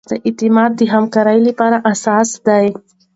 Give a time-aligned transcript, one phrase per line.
[0.27, 2.65] اعتماد د همکارۍ لپاره اساس دی.